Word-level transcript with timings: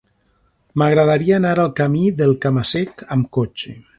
M'agradaria 0.81 1.35
anar 1.41 1.51
al 1.65 1.69
camí 1.81 2.03
del 2.21 2.35
Cama-sec 2.47 3.07
amb 3.17 3.31
cotxe. 3.41 3.79